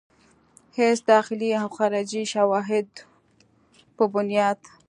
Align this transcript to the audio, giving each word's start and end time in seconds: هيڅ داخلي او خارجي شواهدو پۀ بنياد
هيڅ 0.77 0.97
داخلي 1.13 1.49
او 1.61 1.67
خارجي 1.77 2.21
شواهدو 2.33 3.01
پۀ 3.95 4.03
بنياد 4.13 4.59